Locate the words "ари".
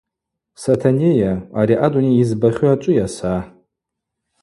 1.59-1.75